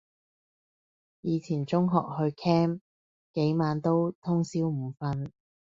[1.21, 1.95] 以前中學
[2.31, 2.79] 去 camp
[3.33, 5.29] 幾晚都通宵唔瞓